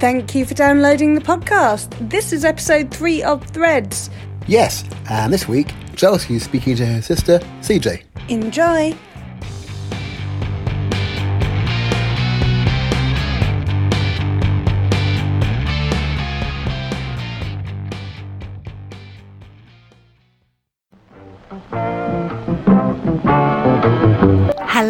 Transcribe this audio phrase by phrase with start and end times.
[0.00, 1.94] Thank you for downloading the podcast.
[2.08, 4.08] This is episode three of Threads.
[4.46, 8.02] Yes, and this week, Chelsea is speaking to her sister, CJ.
[8.30, 8.96] Enjoy.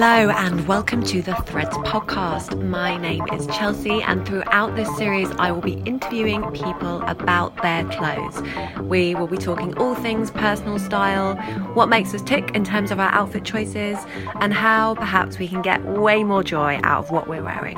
[0.03, 2.59] Hello and welcome to the Threads podcast.
[2.67, 7.85] My name is Chelsea, and throughout this series, I will be interviewing people about their
[7.85, 8.41] clothes.
[8.81, 11.37] We will be talking all things personal style,
[11.75, 13.99] what makes us tick in terms of our outfit choices,
[14.37, 17.77] and how perhaps we can get way more joy out of what we're wearing.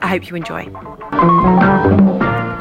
[0.00, 0.66] I hope you enjoy.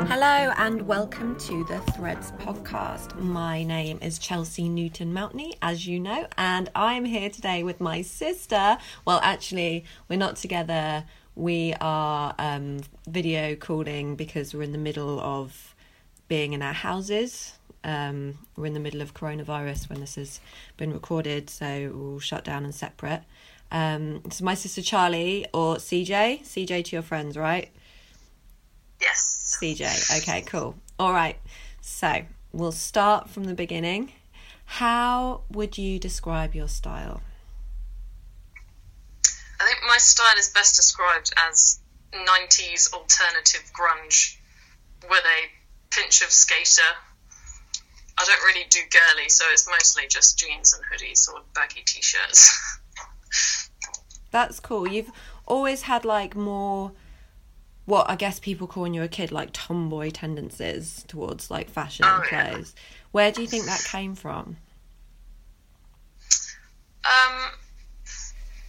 [0.04, 3.16] Hello and welcome to the Threads podcast.
[3.20, 8.04] My name is Chelsea Newton Mountney, as you know, and I'm here today with my
[8.04, 8.78] sister.
[9.06, 11.06] Well, actually, we're not together.
[11.34, 15.74] We are um, video calling because we're in the middle of
[16.28, 17.54] being in our houses.
[17.84, 20.40] Um, we're in the middle of coronavirus when this has
[20.78, 23.24] been recorded, so we're all shut down and separate.
[23.72, 26.42] Um, is my sister Charlie or CJ.
[26.44, 27.72] CJ to your friends, right?
[29.62, 30.18] CJ.
[30.22, 30.76] Okay, cool.
[31.00, 31.38] All right.
[31.82, 34.12] So we'll start from the beginning.
[34.66, 37.22] How would you describe your style?
[39.60, 41.80] I think my style is best described as
[42.14, 44.38] 90s alternative grunge
[45.10, 46.82] with a pinch of skater.
[48.18, 52.02] I don't really do girly, so it's mostly just jeans and hoodies or baggy t
[52.02, 52.80] shirts.
[54.32, 54.88] That's cool.
[54.88, 55.12] You've
[55.46, 56.92] always had like more
[57.86, 62.06] what I guess people call when you're a kid like tomboy tendencies towards like fashion
[62.08, 62.50] Oh, and yeah.
[62.50, 62.76] clothes.
[63.12, 64.58] Where do you think that came from?
[67.06, 67.52] Um,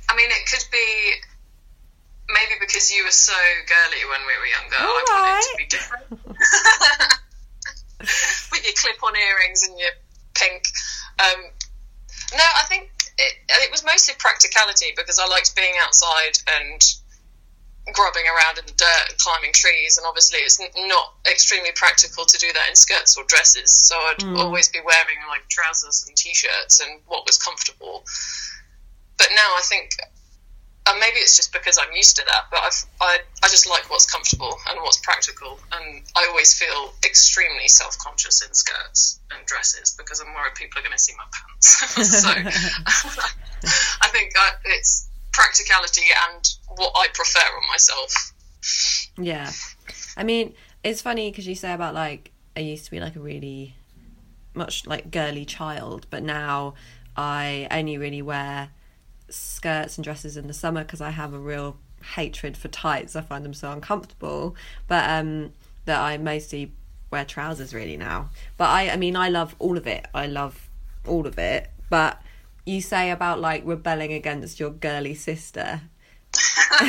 [0.08, 1.12] I mean, it could be
[2.28, 3.32] maybe because you were so
[3.66, 4.76] girly when we were younger.
[4.78, 6.06] I wanted to be different.
[8.52, 9.90] With your clip-on earrings and your
[10.34, 10.64] pink.
[11.18, 11.44] Um,
[12.34, 16.82] no, I think it, it was mostly practicality because I liked being outside and
[17.92, 19.98] grubbing around in the dirt and climbing trees.
[19.98, 23.70] And obviously, it's not extremely practical to do that in skirts or dresses.
[23.70, 28.04] So I'd always be wearing like trousers and t-shirts and what was comfortable.
[29.18, 29.96] But now I think
[30.86, 33.90] uh, maybe it's just because I'm used to that, but I've, I I just like
[33.90, 39.44] what's comfortable and what's practical, and I always feel extremely self conscious in skirts and
[39.46, 41.66] dresses because I'm worried people are going to see my pants.
[42.22, 42.28] so
[44.00, 48.32] I think uh, it's practicality and what I prefer on myself.
[49.18, 49.50] Yeah.
[50.16, 53.20] I mean, it's funny because you say about like I used to be like a
[53.20, 53.76] really
[54.54, 56.74] much like girly child, but now
[57.16, 58.70] I only really wear
[59.28, 61.76] skirts and dresses in the summer because I have a real
[62.14, 63.14] hatred for tights.
[63.14, 64.56] I find them so uncomfortable.
[64.88, 65.52] But um
[65.84, 66.72] that I mostly
[67.10, 68.30] wear trousers really now.
[68.56, 70.06] But I I mean I love all of it.
[70.14, 70.70] I love
[71.06, 71.68] all of it.
[71.90, 72.20] But
[72.66, 75.80] you say about like rebelling against your girly sister.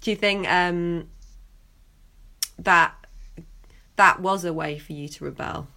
[0.00, 1.08] Do you think um
[2.58, 2.94] that
[3.96, 5.68] that was a way for you to rebel?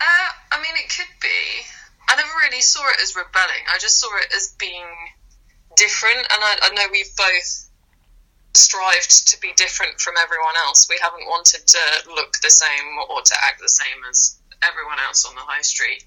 [0.00, 1.28] Uh, I mean, it could be.
[2.08, 3.64] I never really saw it as rebelling.
[3.72, 4.86] I just saw it as being
[5.76, 7.70] different, and I, I know we've both
[8.54, 10.88] strived to be different from everyone else.
[10.88, 15.24] We haven't wanted to look the same or to act the same as everyone else
[15.24, 16.04] on the high street.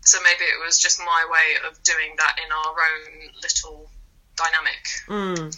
[0.00, 3.90] So maybe it was just my way of doing that in our own little
[4.36, 5.52] dynamic.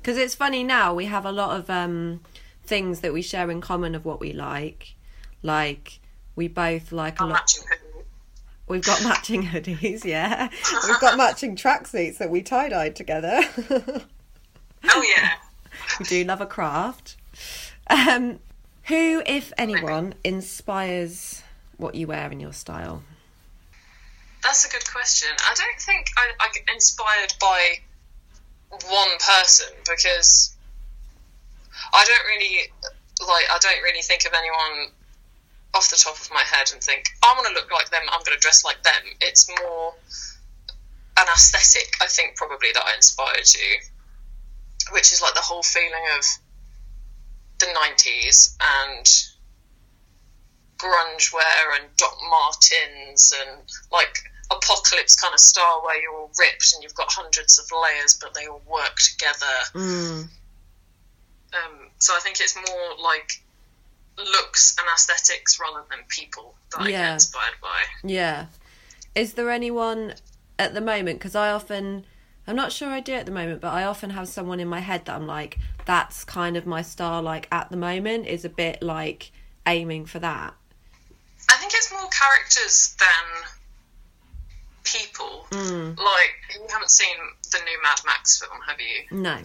[0.00, 2.20] Because it's funny now we have a lot of um
[2.64, 4.94] things that we share in common of what we like.
[5.42, 6.00] Like
[6.34, 7.54] we both like a lot.
[8.68, 10.48] We've got matching hoodies, yeah.
[10.88, 13.42] We've got matching tracksuits that we tie dyed together.
[14.84, 15.34] Oh yeah.
[16.00, 17.16] we do love a craft.
[17.88, 18.40] Um,
[18.84, 21.42] who, if anyone, inspires
[21.76, 23.02] what you wear in your style?
[24.42, 25.28] That's a good question.
[25.38, 27.78] I don't think I, I get inspired by
[28.70, 30.54] one person because
[31.94, 32.72] I don't really
[33.20, 33.44] like.
[33.52, 34.90] I don't really think of anyone
[35.74, 38.02] off the top of my head and think I want to look like them.
[38.10, 39.02] I'm going to dress like them.
[39.20, 39.94] It's more
[41.18, 41.94] an aesthetic.
[42.00, 46.24] I think probably that I inspired you, which is like the whole feeling of
[47.62, 49.06] the '90s and
[50.78, 53.60] grunge wear and Doc Martens and
[53.92, 54.18] like
[54.50, 58.34] apocalypse kind of style where you're all ripped and you've got hundreds of layers but
[58.34, 59.56] they all work together.
[59.74, 60.28] Mm,
[61.54, 63.30] Um, so I think it's more like
[64.18, 67.80] looks and aesthetics rather than people that I get inspired by.
[68.02, 68.46] yeah.
[69.14, 70.14] Is there anyone
[70.58, 71.18] at the moment?
[71.18, 72.04] Because I often
[72.46, 74.80] I'm not sure I do at the moment, but I often have someone in my
[74.80, 77.22] head that I'm like, that's kind of my style.
[77.22, 79.30] Like at the moment, is a bit like
[79.66, 80.54] aiming for that.
[81.48, 83.50] I think it's more characters than
[84.84, 85.46] people.
[85.50, 85.96] Mm.
[85.96, 87.14] Like you haven't seen
[87.50, 89.16] the new Mad Max film, have you?
[89.16, 89.38] No.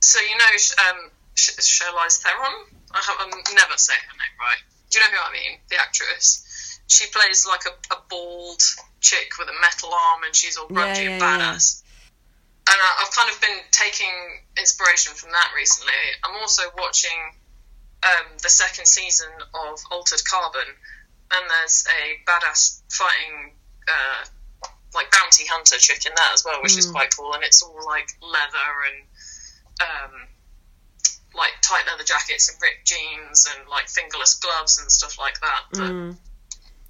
[0.00, 0.54] So you know
[0.88, 2.66] um, Charlize Theron.
[2.92, 4.62] I have I'm never say her name right.
[4.90, 5.58] Do you know who I mean?
[5.68, 6.80] The actress.
[6.86, 8.60] She plays like a, a bald
[9.00, 11.58] chick with a metal arm, and she's all grungy yeah, and yeah.
[12.72, 14.10] And I, I've kind of been taking
[14.56, 15.92] inspiration from that recently.
[16.24, 17.20] I'm also watching
[18.02, 20.66] um, the second season of Altered Carbon,
[21.36, 23.52] and there's a badass fighting
[23.88, 24.24] uh,
[24.94, 26.92] like bounty hunter chick in that as well, which is Mm.
[26.92, 27.34] quite cool.
[27.34, 28.98] And it's all like leather and
[29.80, 30.28] um,
[31.34, 35.62] like tight leather jackets and ripped jeans and like fingerless gloves and stuff like that.
[35.72, 36.16] But Mm.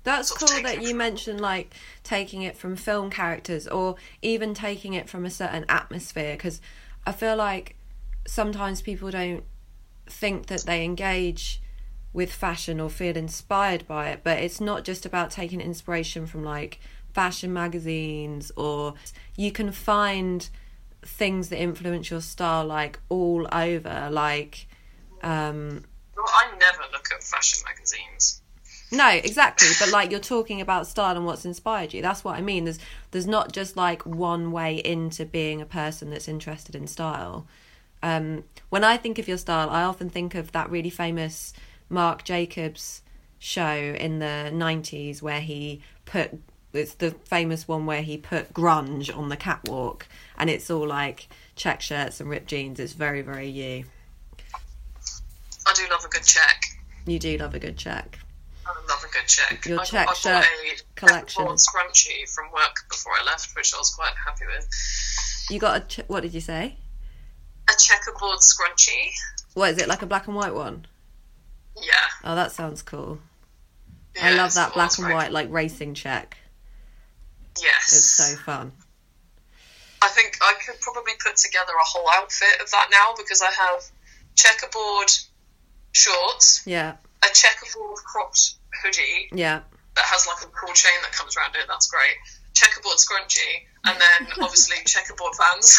[0.05, 4.95] That's cool that you from- mentioned like taking it from film characters or even taking
[4.95, 6.61] it from a certain atmosphere because
[7.07, 7.77] I feel like
[8.27, 9.45] sometimes people don't
[10.07, 11.61] think that they engage
[12.13, 16.45] with fashion or feel inspired by it, but it's not just about taking inspiration from
[16.45, 16.79] like
[17.15, 18.95] fashion magazines or
[19.37, 20.49] you can find
[21.03, 24.67] things that influence your style like all over like
[25.23, 25.85] um
[26.17, 28.42] well, I never look at fashion magazines.
[28.93, 29.69] No, exactly.
[29.81, 32.03] But like you're talking about style and what's inspired you.
[32.03, 32.65] That's what I mean.
[32.65, 32.79] There's
[33.11, 37.47] there's not just like one way into being a person that's interested in style.
[38.03, 41.55] Um, when I think of your style, I often think of that really famous
[41.89, 43.01] Marc Jacobs
[43.39, 46.39] show in the '90s where he put
[46.75, 50.07] it's the famous one where he put grunge on the catwalk,
[50.37, 52.79] and it's all like check shirts and ripped jeans.
[52.79, 53.85] It's very very you.
[55.67, 56.61] I do love a good check.
[57.07, 58.19] You do love a good check.
[58.67, 59.67] I love a good check.
[59.67, 61.27] Your I, check I bought shirt a collection.
[61.29, 64.69] checkerboard scrunchie from work before I left, which I was quite happy with.
[65.51, 66.77] You got a ch- what did you say?
[67.69, 69.11] A checkerboard scrunchie.
[69.55, 70.87] What is it like a black and white one?
[71.77, 71.93] Yeah.
[72.25, 73.19] Oh, that sounds cool.
[74.17, 76.37] yeah I love that black and white like racing check.
[77.61, 77.93] Yes.
[77.93, 78.73] It's so fun.
[80.01, 83.51] I think I could probably put together a whole outfit of that now because I
[83.51, 83.85] have
[84.35, 85.11] checkerboard
[85.93, 86.95] shorts, Yeah,
[87.25, 89.61] a checkerboard cropped hoodie yeah.
[89.97, 91.67] that has like a cool chain that comes around it.
[91.69, 92.17] That's great.
[92.55, 95.79] Checkerboard scrunchie, and then obviously checkerboard vans.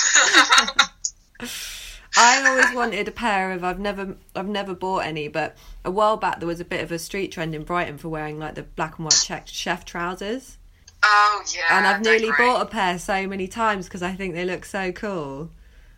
[2.15, 3.63] I always wanted a pair of.
[3.63, 6.91] I've never, I've never bought any, but a while back there was a bit of
[6.91, 10.57] a street trend in Brighton for wearing like the black and white checked chef trousers,
[11.03, 11.77] oh yeah.
[11.77, 12.37] and I've nearly great.
[12.37, 15.49] bought a pair so many times because I think they look so cool.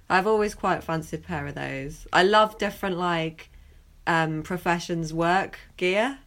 [0.09, 2.07] I've always quite fancied a pair of those.
[2.13, 3.50] I love different like
[4.07, 6.19] um professions work gear,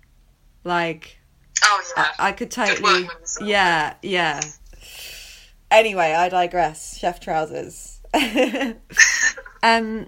[0.65, 1.19] like
[1.63, 2.09] Oh yeah.
[2.19, 3.09] I, I could totally.
[3.43, 4.41] Yeah, yeah.
[5.71, 6.99] Anyway, I digress.
[6.99, 8.01] Chef trousers.
[9.63, 10.07] um,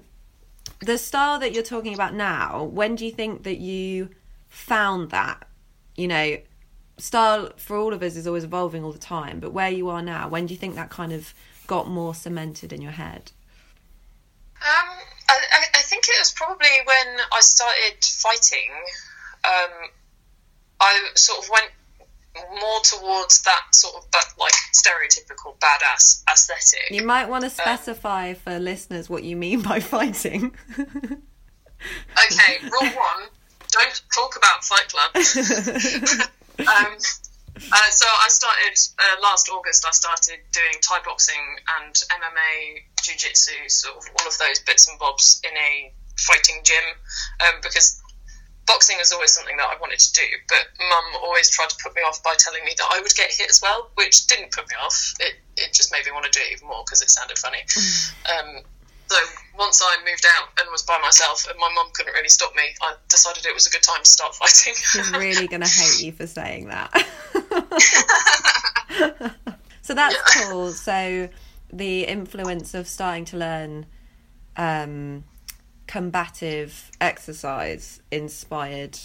[0.81, 2.65] the style that you're talking about now.
[2.65, 4.11] When do you think that you
[4.49, 5.47] found that?
[5.97, 6.39] You know,
[6.97, 9.41] style for all of us is always evolving all the time.
[9.41, 11.35] But where you are now, when do you think that kind of
[11.67, 13.33] got more cemented in your head?
[14.63, 14.97] Um,
[15.31, 18.71] I, I, think it was probably when I started fighting.
[19.45, 19.91] Um,
[20.81, 21.71] I sort of went
[22.61, 26.91] more towards that sort of but like stereotypical badass aesthetic.
[26.91, 30.55] You might want to specify for listeners what you mean by fighting.
[31.81, 33.29] Okay, rule one:
[33.73, 35.11] don't talk about Fight Club.
[36.69, 36.97] um,
[37.73, 39.85] uh, so I started uh, last August.
[39.87, 41.45] I started doing Thai boxing
[41.81, 46.85] and MMA, jiu-jitsu, sort of all of those bits and bobs in a fighting gym
[47.41, 48.01] um, because
[48.67, 50.27] boxing is always something that I wanted to do.
[50.49, 53.31] But Mum always tried to put me off by telling me that I would get
[53.31, 55.15] hit as well, which didn't put me off.
[55.21, 57.61] It it just made me want to do it even more because it sounded funny.
[58.31, 58.65] Um,
[59.11, 59.19] so
[59.59, 62.63] once I moved out and was by myself, and my mum couldn't really stop me,
[62.81, 64.75] I decided it was a good time to start fighting.
[64.77, 66.91] She's really going to hate you for saying that.
[69.83, 70.73] so that's cool.
[70.73, 71.29] So
[71.73, 73.87] the influence of starting to learn
[74.57, 75.25] um,
[75.87, 78.99] combative exercise inspired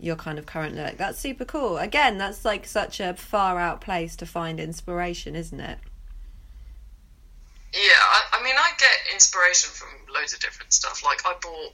[0.00, 0.96] your kind of current look.
[0.96, 1.78] That's super cool.
[1.78, 5.78] Again, that's like such a far out place to find inspiration, isn't it?
[7.74, 11.04] Yeah, I, I mean, I get inspiration from loads of different stuff.
[11.04, 11.72] Like, I bought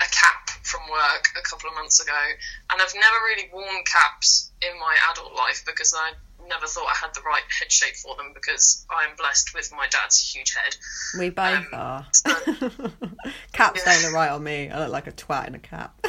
[0.00, 2.18] a cap from work a couple of months ago,
[2.70, 6.12] and I've never really worn caps in my adult life because I
[6.48, 9.70] never thought I had the right head shape for them because I am blessed with
[9.76, 10.76] my dad's huge head.
[11.18, 12.06] We both Um, are.
[12.12, 12.30] so-
[13.52, 13.92] Caps Yeah.
[13.92, 14.70] don't look right on me.
[14.70, 15.94] I look like a twat in a cap.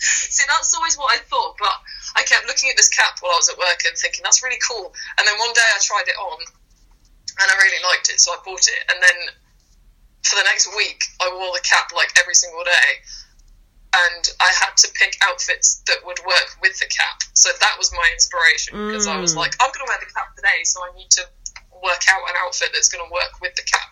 [0.00, 1.72] See, that's always what I thought, but
[2.16, 4.42] I kept looking looking at this cap while I was at work and thinking that's
[4.42, 4.92] really cool.
[5.18, 8.36] And then one day I tried it on, and I really liked it, so I
[8.44, 8.80] bought it.
[8.92, 9.16] And then
[10.22, 12.90] for the next week, I wore the cap like every single day.
[13.90, 17.26] And I had to pick outfits that would work with the cap.
[17.34, 19.38] So that was my inspiration because I was Mm.
[19.42, 21.26] like, I'm going to wear the cap today, so I need to
[21.82, 23.90] work out an outfit that's going to work with the cap.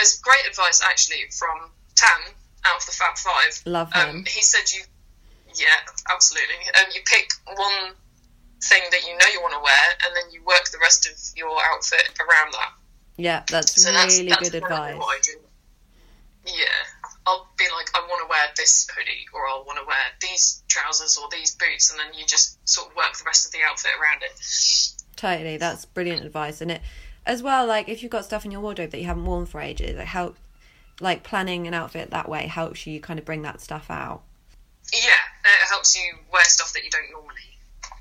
[0.00, 2.32] It's great advice actually from Tan
[2.64, 3.60] out of the Fab Five.
[3.66, 4.08] Love him.
[4.08, 4.84] Um, he said you,
[5.54, 6.56] yeah, absolutely.
[6.80, 7.92] Um, you pick one
[8.64, 11.12] thing that you know you want to wear, and then you work the rest of
[11.36, 12.72] your outfit around that.
[13.18, 15.36] yeah, that's So really that's good currently advice.
[16.46, 16.62] What I do.
[16.62, 16.66] Yeah,
[17.26, 20.62] I'll be like, I want to wear this hoodie, or I'll want to wear these
[20.68, 23.58] trousers or these boots, and then you just sort of work the rest of the
[23.68, 24.32] outfit around it.
[25.16, 26.82] Totally, that's brilliant advice, and it
[27.24, 27.66] as well.
[27.66, 30.06] Like if you've got stuff in your wardrobe that you haven't worn for ages, it
[30.06, 30.40] helps.
[30.98, 34.22] Like planning an outfit that way helps you kind of bring that stuff out.
[34.94, 35.10] Yeah,
[35.44, 37.58] it helps you wear stuff that you don't normally,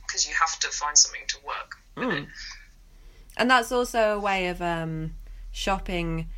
[0.08, 1.76] because you have to find something to work.
[1.98, 2.24] with it.
[2.24, 2.28] Mm.
[3.36, 5.16] And that's also a way of um,
[5.52, 6.30] shopping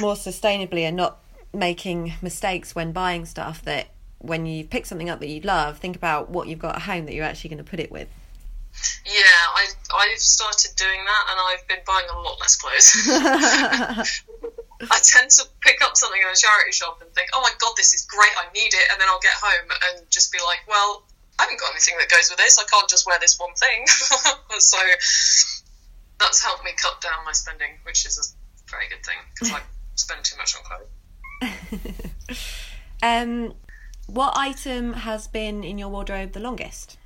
[0.00, 1.18] more sustainably and not
[1.52, 3.62] making mistakes when buying stuff.
[3.62, 3.88] That
[4.18, 7.06] when you pick something up that you love, think about what you've got at home
[7.06, 8.08] that you're actually going to put it with.
[9.04, 12.94] Yeah, I I've started doing that, and I've been buying a lot less clothes.
[14.88, 17.74] I tend to pick up something in a charity shop and think, "Oh my god,
[17.76, 18.32] this is great!
[18.38, 21.02] I need it," and then I'll get home and just be like, "Well,
[21.38, 22.58] I haven't got anything that goes with this.
[22.58, 23.86] I can't just wear this one thing."
[24.58, 24.78] so
[26.20, 29.60] that's helped me cut down my spending, which is a very good thing because I
[30.00, 30.88] spend too much on clothes.
[33.02, 33.54] um,
[34.06, 36.98] what item has been in your wardrobe the longest?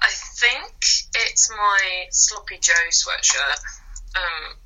[0.00, 0.74] I think
[1.14, 3.60] it's my sloppy Joe sweatshirt.
[4.16, 4.56] Um,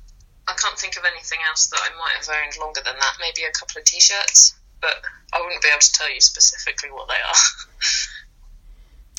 [0.47, 3.13] I can't think of anything else that I might have owned longer than that.
[3.19, 4.95] Maybe a couple of t-shirts, but
[5.33, 7.35] I wouldn't be able to tell you specifically what they are.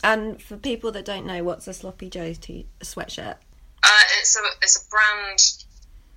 [0.02, 3.36] And for people that don't know, what's a sloppy Joe t- sweatshirt?
[3.82, 5.64] Uh, it's a it's a brand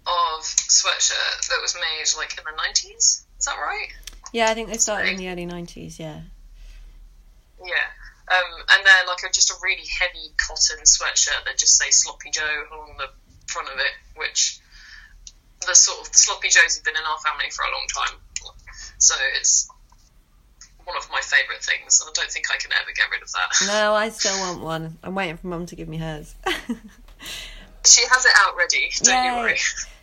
[0.08, 3.26] of sweatshirt that was made like in the nineties.
[3.40, 3.90] Is that right?
[4.34, 6.00] Yeah, I think they started in the early nineties.
[6.00, 6.22] Yeah.
[7.60, 7.88] Yeah.
[8.32, 12.32] Um, and they're like a, just a really heavy cotton sweatshirt that just says Sloppy
[12.32, 13.10] Joe along the
[13.48, 14.60] front of it, which
[15.68, 18.18] the sort of the Sloppy Joes have been in our family for a long time.
[18.98, 19.68] So it's
[20.86, 23.32] one of my favourite things, and I don't think I can ever get rid of
[23.32, 23.68] that.
[23.68, 24.98] No, I still want one.
[25.04, 26.34] I'm waiting for Mum to give me hers.
[27.86, 29.58] She has it out ready, don't you worry.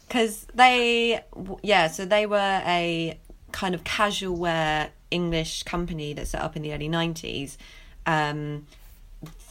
[0.07, 1.21] because they
[1.63, 3.19] yeah so they were a
[3.53, 7.57] kind of casual wear english company that set up in the early 90s
[8.07, 8.67] um,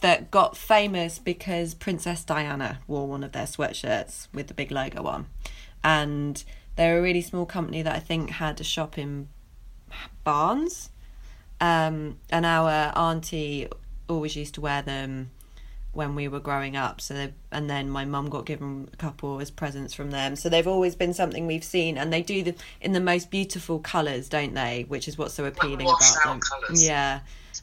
[0.00, 5.04] that got famous because princess diana wore one of their sweatshirts with the big logo
[5.04, 5.26] on.
[5.82, 6.42] And
[6.76, 9.28] they're a really small company that i think had a shop in
[10.24, 10.90] barnes.
[11.60, 13.68] Um, and our auntie
[14.08, 15.30] always used to wear them
[15.98, 17.00] when we were growing up.
[17.00, 20.36] So, they, and then my mum got given a couple as presents from them.
[20.36, 23.80] So they've always been something we've seen, and they do them in the most beautiful
[23.80, 24.84] colours, don't they?
[24.86, 26.40] Which is what's so appealing washed about them.
[26.40, 26.86] colours.
[26.86, 27.20] Yeah.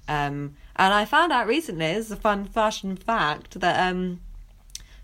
[0.09, 4.19] Um, and I found out recently, as a fun fashion fact, that um,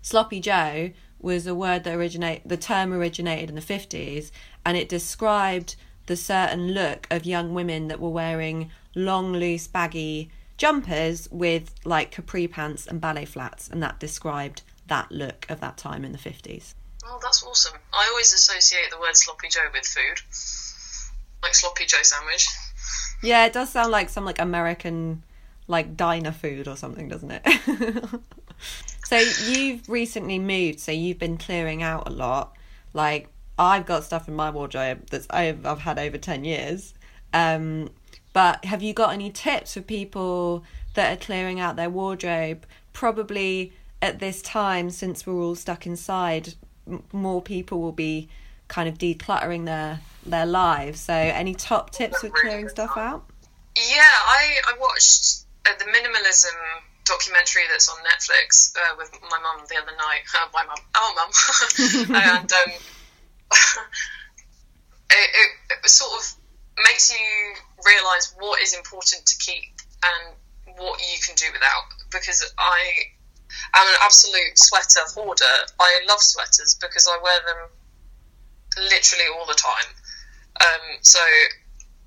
[0.02, 4.30] sloppy Joe was a word that originate the term originated in the fifties,
[4.66, 10.30] and it described the certain look of young women that were wearing long, loose, baggy
[10.62, 15.76] jumpers with like capri pants and ballet flats, and that described that look of that
[15.76, 16.76] time in the fifties.
[17.04, 17.76] Oh, that's awesome.
[17.92, 20.20] I always associate the word sloppy Joe with food,
[21.42, 22.46] like sloppy Joe sandwich.
[23.24, 25.24] Yeah, it does sound like some like American
[25.66, 27.44] like diner food or something, doesn't it?
[29.04, 32.56] so you've recently moved, so you've been clearing out a lot.
[32.92, 36.94] Like I've got stuff in my wardrobe that's I've I've had over ten years.
[37.34, 37.90] Um,
[38.32, 42.64] but have you got any tips for people that are clearing out their wardrobe?
[42.92, 46.54] Probably at this time, since we're all stuck inside,
[46.86, 48.28] m- more people will be
[48.68, 51.00] kind of decluttering their their lives.
[51.00, 53.24] So, any top tips for clearing stuff out?
[53.76, 56.52] Yeah, I, I watched uh, the minimalism
[57.04, 60.22] documentary that's on Netflix uh, with my mum the other night.
[60.34, 61.30] Uh, my mum, our mum,
[62.38, 62.72] and um,
[65.10, 65.50] it, it,
[65.84, 66.41] it sort of
[66.78, 67.26] makes you
[67.84, 70.36] realise what is important to keep and
[70.78, 71.86] what you can do without.
[72.10, 73.12] Because I
[73.74, 75.56] am an absolute sweater hoarder.
[75.80, 77.70] I love sweaters because I wear them
[78.90, 79.88] literally all the time.
[80.60, 81.20] Um, so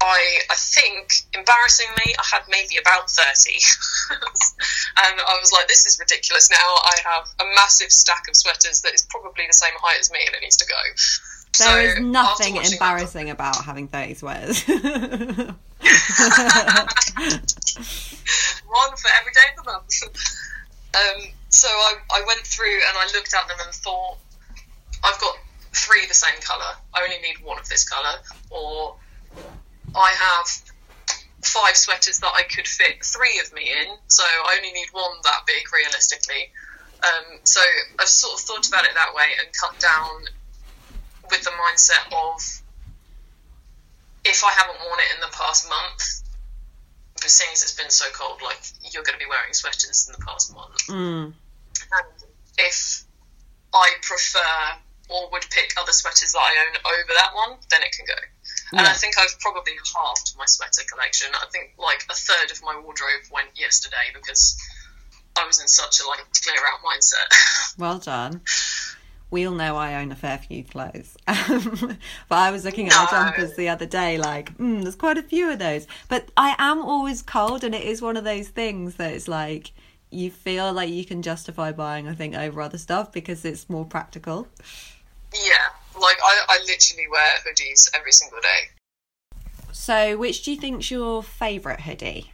[0.02, 3.58] I, I think, embarrassingly, I had maybe about 30.
[5.02, 6.58] and I was like, this is ridiculous now.
[6.84, 10.20] I have a massive stack of sweaters that is probably the same height as me
[10.26, 10.82] and it needs to go.
[11.58, 13.34] There so is nothing embarrassing that.
[13.34, 14.64] about having 30 sweaters.
[14.68, 14.78] One
[18.98, 20.04] for every day of the month.
[20.96, 24.18] Um, so I, I went through and I looked at them and thought,
[25.04, 25.38] I've got
[25.74, 26.76] three the same colour.
[26.94, 28.16] I only need one of this colour.
[28.50, 28.96] Or
[29.96, 30.48] I have
[31.44, 33.96] five sweaters that I could fit three of me in.
[34.08, 36.52] So I only need one that big, realistically.
[37.04, 37.62] Um, so
[38.00, 40.26] I've sort of thought about it that way and cut down
[41.30, 42.42] with the mindset of
[44.26, 46.24] if I haven't worn it in the past month,
[47.14, 48.60] but seeing as it's been so cold, like
[48.92, 50.78] you're going to be wearing sweaters in the past month.
[50.88, 51.34] Mm.
[51.34, 52.08] And
[52.58, 53.04] if
[53.74, 57.92] I prefer or would pick other sweaters that I own over that one, then it
[57.92, 58.20] can go.
[58.74, 61.30] And I think I've probably halved my sweater collection.
[61.34, 64.58] I think like a third of my wardrobe went yesterday because
[65.38, 67.30] I was in such a like clear out mindset.
[67.78, 68.42] Well done.
[69.36, 71.18] We all know I own a fair few clothes.
[71.28, 71.98] but
[72.30, 73.04] I was looking at No.
[73.04, 75.88] my jumpers the other day, like, mm, there's quite a few of those.
[76.08, 79.74] But I am always cold, and it is one of those things that it's like
[80.10, 83.84] you feel like you can justify buying, I think, over other stuff because it's more
[83.84, 84.48] practical.
[85.34, 85.68] yeah,
[86.02, 89.36] like I, I literally wear hoodies every single day.
[89.74, 92.32] So, which do you think's your favourite hoodie?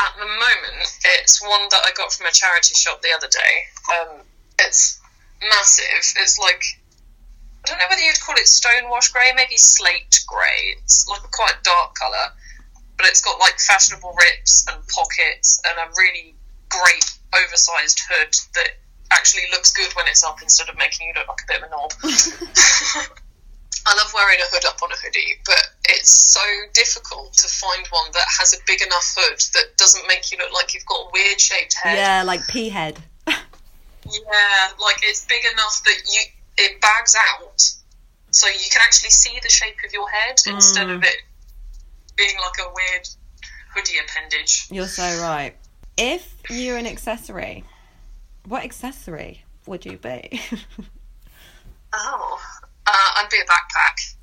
[0.00, 3.54] At the moment, it's one that I got from a charity shop the other day.
[4.00, 4.20] Um,
[4.58, 5.02] it's
[5.42, 6.04] massive.
[6.16, 6.62] It's like
[7.64, 10.76] I don't know whether you'd call it stonewash grey, maybe slate grey.
[10.78, 12.30] It's like a quite dark colour,
[12.96, 16.34] but it's got like fashionable rips and pockets and a really
[16.68, 18.70] great oversized hood that
[19.10, 21.68] actually looks good when it's up instead of making you look like a bit of
[21.68, 21.92] a knob.
[23.86, 26.40] I love wearing a hood up on a hoodie, but it's so
[26.72, 30.52] difficult to find one that has a big enough hood that doesn't make you look
[30.52, 31.96] like you've got a weird shaped head.
[31.96, 32.98] Yeah, like pea head.
[34.12, 36.20] Yeah, like it's big enough that you
[36.58, 37.60] it bags out,
[38.30, 41.16] so you can actually see the shape of your head instead of it
[42.16, 43.08] being like a weird
[43.74, 44.68] hoodie appendage.
[44.70, 45.54] You're so right.
[45.98, 47.64] If you're an accessory,
[48.46, 50.40] what accessory would you be?
[51.98, 52.38] Oh,
[52.86, 54.14] uh, I'd be a backpack.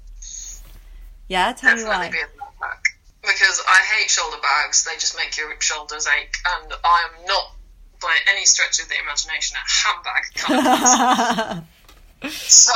[1.27, 2.11] yeah, tell me Definitely why.
[2.11, 2.81] be a backpack
[3.21, 4.83] because I hate shoulder bags.
[4.83, 7.52] They just make your shoulders ache, and I am not
[8.03, 11.67] by any stretch of the imagination a handbag kind of
[12.21, 12.39] person.
[12.39, 12.73] So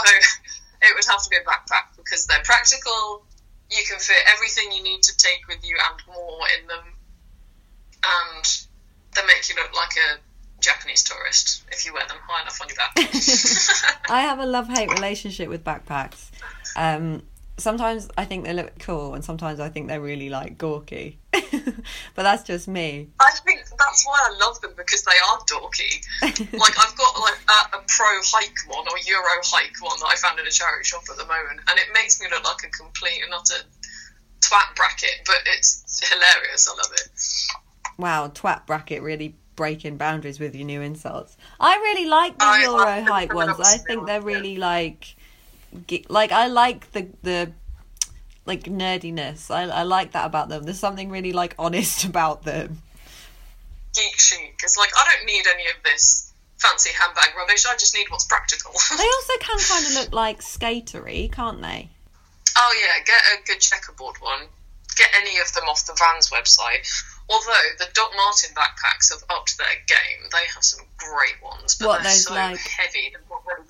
[0.81, 3.23] it would have to be a backpack because they're practical.
[3.69, 6.85] You can fit everything you need to take with you and more in them,
[8.03, 8.45] and
[9.13, 10.19] they make you look like a
[10.61, 12.95] Japanese tourist if you wear them high enough on your back.
[14.09, 16.29] I have a love hate relationship with backpacks.
[16.75, 17.23] Um,
[17.57, 21.17] sometimes I think they look cool, and sometimes I think they're really like gawky.
[21.31, 23.09] but that's just me.
[23.19, 26.03] I think that's why I love them because they are dorky.
[26.53, 30.15] like I've got like a, a pro hike one or Euro hike one that I
[30.15, 32.69] found in a charity shop at the moment, and it makes me look like a
[32.69, 33.63] complete and utter
[34.41, 36.69] twat bracket, but it's hilarious.
[36.69, 37.09] I love it.
[37.97, 41.35] Wow, twat bracket really breaking boundaries with your new insults.
[41.59, 43.59] I really like the I- Euro I- hike ones.
[43.59, 45.15] I think they're really like,
[46.09, 47.51] like I like the the
[48.45, 49.51] like nerdiness.
[49.51, 50.63] I I like that about them.
[50.63, 52.81] There's something really like honest about them.
[53.95, 54.59] Geek chic.
[54.63, 57.65] It's like I don't need any of this fancy handbag rubbish.
[57.65, 58.71] I just need what's practical.
[58.97, 61.89] They also can kind of look like skatery, can't they?
[62.57, 64.47] Oh yeah, get a good checkerboard one.
[64.95, 66.87] Get any of them off the Vans website.
[67.29, 70.29] Although the Doc Marten backpacks have upped their game.
[70.31, 73.09] They have some great ones, but What, they're so like- heavy.
[73.11, 73.67] They're not really.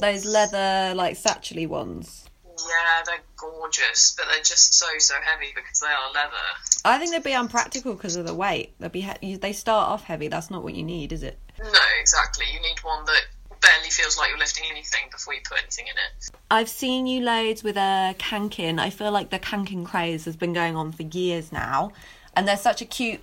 [0.00, 2.28] Those leather like satchely ones.
[2.46, 6.36] Yeah, they're gorgeous, but they're just so so heavy because they are leather.
[6.84, 8.74] I think they'd be unpractical because of the weight.
[8.78, 10.28] They'd be he- you, they start off heavy.
[10.28, 11.38] That's not what you need, is it?
[11.58, 12.46] No, exactly.
[12.52, 13.22] You need one that
[13.60, 16.30] barely feels like you're lifting anything before you put anything in it.
[16.50, 18.78] I've seen you loads with a Kanken.
[18.78, 21.92] I feel like the Kanken craze has been going on for years now,
[22.36, 23.20] and they're such a cute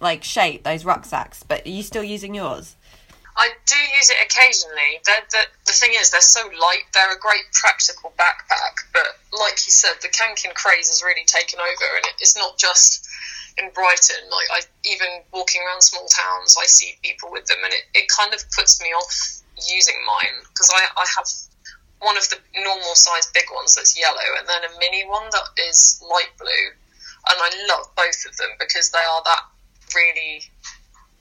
[0.00, 0.64] like shape.
[0.64, 2.76] Those rucksacks, but are you still using yours?
[3.36, 5.02] I do use it occasionally.
[5.04, 6.86] The the thing is, they're so light.
[6.94, 8.86] They're a great practical backpack.
[8.92, 12.58] But like you said, the Kanken craze has really taken over, and it, it's not
[12.58, 13.08] just
[13.58, 14.30] in Brighton.
[14.30, 18.06] Like I, even walking around small towns, I see people with them, and it, it
[18.08, 21.26] kind of puts me off using mine because I, I have
[22.00, 25.46] one of the normal size big ones that's yellow, and then a mini one that
[25.68, 26.66] is light blue,
[27.30, 29.42] and I love both of them because they are that
[29.94, 30.42] really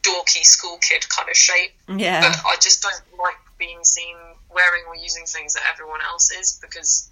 [0.03, 2.21] dorky school kid kind of shape Yeah.
[2.21, 4.15] but I just don't like being seen
[4.53, 7.09] wearing or using things that everyone else is because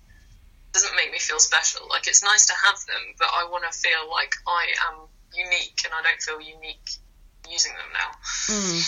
[0.67, 1.87] it doesn't make me feel special.
[1.89, 5.79] Like it's nice to have them, but I want to feel like I am unique,
[5.85, 6.89] and I don't feel unique
[7.49, 8.11] using them now.
[8.47, 8.79] Hmm.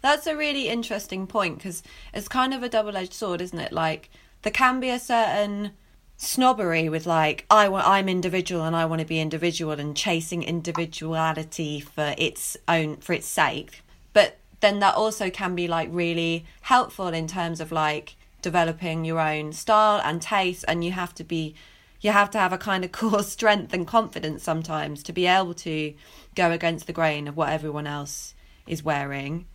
[0.00, 1.82] That's a really interesting point because
[2.14, 3.72] it's kind of a double edged sword, isn't it?
[3.72, 4.10] Like
[4.42, 5.72] there can be a certain
[6.18, 10.42] snobbery with like I want I'm individual and I want to be individual and chasing
[10.42, 13.82] individuality for its own for its sake.
[14.12, 19.20] But then that also can be like really helpful in terms of like developing your
[19.20, 21.54] own style and taste and you have to be
[22.00, 25.54] you have to have a kind of core strength and confidence sometimes to be able
[25.54, 25.94] to
[26.34, 28.34] go against the grain of what everyone else
[28.66, 29.46] is wearing.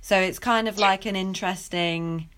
[0.00, 2.28] So it's kind of like an interesting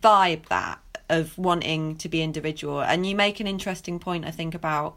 [0.00, 0.78] vibe that
[1.12, 2.80] of wanting to be individual.
[2.80, 4.96] And you make an interesting point, I think, about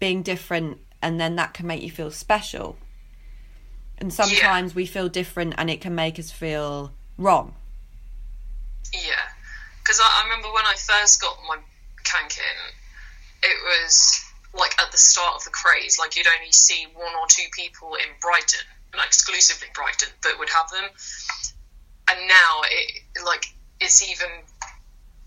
[0.00, 2.76] being different and then that can make you feel special.
[3.98, 4.76] And sometimes yeah.
[4.76, 7.54] we feel different and it can make us feel wrong.
[8.92, 9.28] Yeah.
[9.82, 11.58] Because I, I remember when I first got my
[12.02, 12.72] Kanken,
[13.42, 14.24] it was
[14.58, 17.94] like at the start of the craze, like you'd only see one or two people
[17.94, 18.64] in Brighton,
[18.94, 20.88] and exclusively Brighton, that would have them.
[22.08, 24.28] And now it like it's even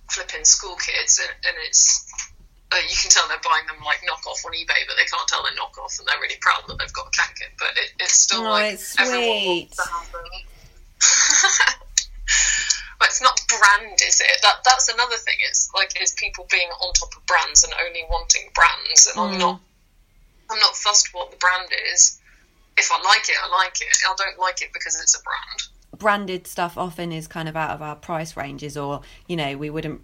[0.09, 2.09] flipping school kids, and, and it's
[2.71, 5.41] uh, you can tell they're buying them like knockoff on eBay, but they can't tell
[5.41, 7.49] they're knockoff, and they're really proud that they've got a Kanken.
[7.57, 10.21] But it, it's still oh, like it's everyone wants to have them.
[12.99, 14.37] but it's not brand, is it?
[14.43, 15.37] That that's another thing.
[15.49, 19.33] It's like it's people being on top of brands and only wanting brands, and mm.
[19.33, 19.61] I'm not.
[20.51, 22.19] I'm not fussed what the brand is.
[22.77, 23.97] If I like it, I like it.
[24.07, 25.61] I don't like it because it's a brand.
[25.97, 29.69] Branded stuff often is kind of out of our price ranges, or you know, we
[29.69, 30.01] wouldn't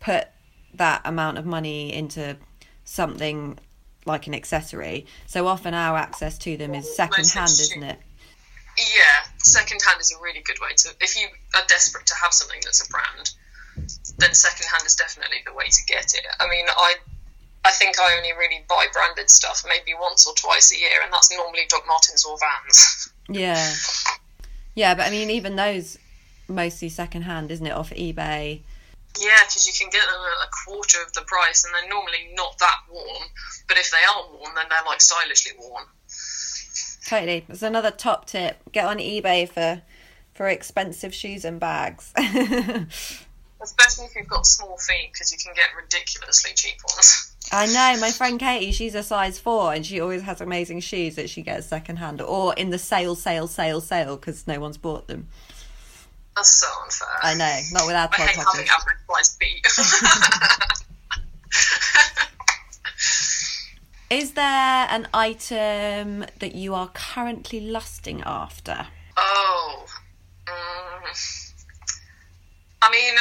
[0.00, 0.28] put
[0.74, 2.36] that amount of money into
[2.84, 3.58] something
[4.04, 5.06] like an accessory.
[5.26, 7.98] So often our access to them is second hand, isn't it?
[8.78, 10.90] Yeah, second hand is a really good way to.
[11.00, 13.30] If you are desperate to have something that's a brand,
[14.18, 16.24] then second hand is definitely the way to get it.
[16.40, 16.94] I mean, I
[17.64, 21.12] I think I only really buy branded stuff maybe once or twice a year, and
[21.12, 23.12] that's normally Doc Martens or Vans.
[23.28, 23.74] Yeah,
[24.78, 25.98] yeah, but I mean, even those
[26.46, 28.60] mostly second hand, isn't it, off eBay?
[29.20, 32.30] Yeah, because you can get them at a quarter of the price, and they're normally
[32.34, 33.28] not that worn.
[33.66, 35.82] But if they are worn, then they're like stylishly worn.
[37.08, 37.44] Totally.
[37.48, 38.58] There's another top tip.
[38.70, 39.82] Get on eBay for
[40.32, 42.12] for expensive shoes and bags.
[43.60, 47.34] Especially if you've got small feet, because you can get ridiculously cheap ones.
[47.50, 48.00] I know.
[48.00, 51.42] My friend Katie, she's a size four, and she always has amazing shoes that she
[51.42, 55.28] gets second hand or in the sale, sale, sale, sale because no one's bought them.
[56.36, 57.08] That's so unfair.
[57.22, 57.60] I know.
[57.72, 59.66] Not with our I hate having average size feet.
[64.10, 68.86] Is there an item that you are currently lusting after?
[69.16, 69.84] Oh,
[70.46, 71.02] um,
[72.80, 73.14] I mean,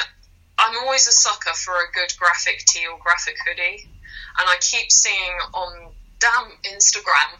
[0.58, 3.90] I'm always a sucker for a good graphic tee or graphic hoodie,
[4.40, 7.34] and I keep seeing on damn Instagram,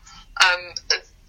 [0.44, 0.74] um,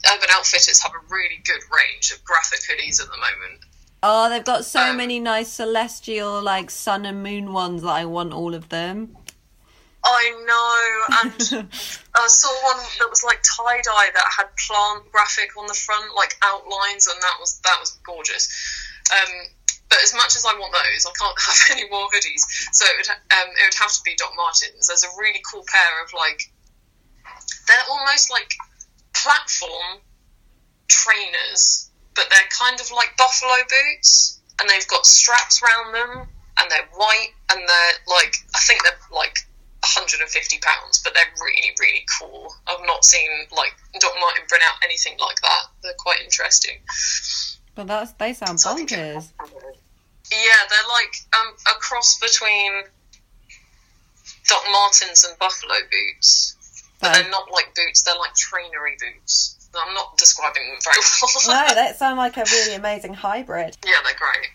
[0.06, 3.64] Urban Outfitters have a really good range of graphic hoodies at the moment.
[4.02, 8.04] Oh, they've got so um, many nice celestial, like sun and moon ones that I
[8.04, 9.16] want all of them.
[10.04, 11.68] I know, and
[12.14, 16.14] I saw one that was like tie dye that had plant graphic on the front,
[16.14, 18.48] like outlines, and that was that was gorgeous.
[19.10, 19.34] Um,
[19.88, 22.44] but as much as I want those, I can't have any more hoodies.
[22.72, 24.86] So it would um, it would have to be Doc Martens.
[24.86, 26.42] There's a really cool pair of like
[27.66, 28.52] they're almost like
[29.14, 30.00] platform
[30.88, 36.28] trainers, but they're kind of like buffalo boots, and they've got straps around them,
[36.60, 39.38] and they're white, and they're like I think they're like
[39.80, 42.54] 150 pounds, but they're really, really cool.
[42.66, 45.62] I've not seen like Doc Marten bring out anything like that.
[45.82, 46.78] They're quite interesting.
[47.74, 49.28] But that's they sound so bonkers.
[50.30, 52.84] Yeah, they're like um, a cross between
[54.46, 56.56] Doc Martens and Buffalo boots,
[57.00, 58.02] but they're not like boots.
[58.02, 59.54] They're like trainery boots.
[59.74, 60.96] I'm not describing them very
[61.46, 61.68] well.
[61.68, 63.76] no, that sound like a really amazing hybrid.
[63.84, 64.48] Yeah, they're great.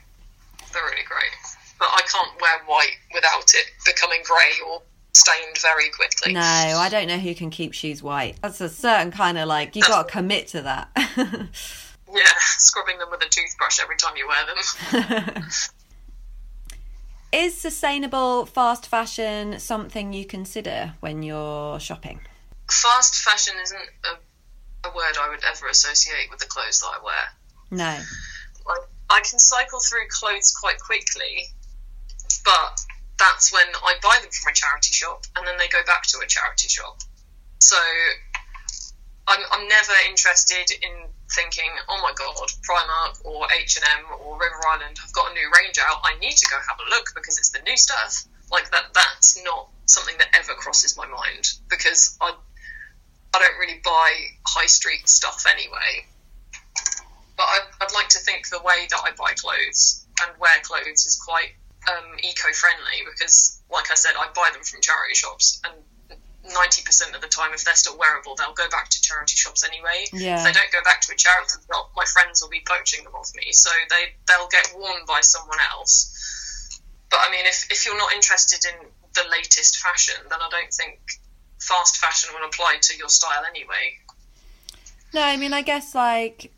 [0.73, 1.31] They're really great.
[1.79, 4.81] But I can't wear white without it becoming grey or
[5.13, 6.33] stained very quickly.
[6.33, 8.37] No, I don't know who can keep shoes white.
[8.41, 10.89] That's a certain kind of like you've got to commit to that.
[12.13, 15.45] yeah, scrubbing them with a toothbrush every time you wear them.
[17.33, 22.19] Is sustainable fast fashion something you consider when you're shopping?
[22.69, 27.03] Fast fashion isn't a, a word I would ever associate with the clothes that I
[27.03, 27.23] wear.
[27.71, 27.99] No.
[28.67, 31.47] I, I can cycle through clothes quite quickly,
[32.45, 32.79] but
[33.17, 36.19] that's when I buy them from a charity shop and then they go back to
[36.19, 37.01] a charity shop.
[37.57, 37.77] So
[39.27, 44.97] I'm, I'm never interested in thinking, oh my god, Primark or H&M or River Island
[44.99, 46.01] have got a new range out.
[46.03, 48.25] I need to go have a look because it's the new stuff.
[48.51, 52.33] Like that, that's not something that ever crosses my mind because I,
[53.33, 54.11] I don't really buy
[54.45, 56.05] high street stuff anyway.
[57.35, 61.05] But I, I'd like to think the way that I buy clothes and wear clothes
[61.05, 61.55] is quite
[61.89, 65.73] um, eco-friendly because, like I said, I buy them from charity shops, and
[66.45, 70.05] 90% of the time, if they're still wearable, they'll go back to charity shops anyway.
[70.11, 70.37] Yeah.
[70.37, 73.13] If they don't go back to a charity shop, my friends will be poaching them
[73.13, 73.51] off me.
[73.51, 76.81] So they, they'll get worn by someone else.
[77.09, 80.73] But I mean, if, if you're not interested in the latest fashion, then I don't
[80.73, 80.99] think
[81.59, 83.97] fast fashion will apply to your style anyway.
[85.13, 86.51] No, I mean, I guess like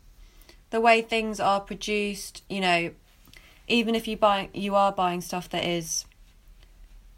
[0.70, 2.90] the way things are produced, you know,
[3.68, 6.06] even if you buy, you are buying stuff that is